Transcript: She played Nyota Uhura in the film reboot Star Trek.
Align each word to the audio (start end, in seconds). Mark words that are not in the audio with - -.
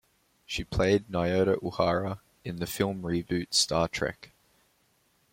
She 0.47 0.63
played 0.63 1.09
Nyota 1.09 1.57
Uhura 1.61 2.21
in 2.43 2.55
the 2.55 2.65
film 2.65 3.03
reboot 3.03 3.53
Star 3.53 3.87
Trek. 3.87 4.31